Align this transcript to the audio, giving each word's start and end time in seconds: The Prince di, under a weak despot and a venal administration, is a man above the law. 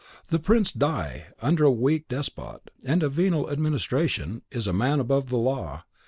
The 0.29 0.39
Prince 0.39 0.71
di, 0.71 1.25
under 1.43 1.63
a 1.63 1.69
weak 1.71 2.07
despot 2.07 2.71
and 2.83 3.03
a 3.03 3.07
venal 3.07 3.51
administration, 3.51 4.41
is 4.49 4.65
a 4.65 4.73
man 4.73 4.99
above 4.99 5.29
the 5.29 5.37
law. 5.37 5.83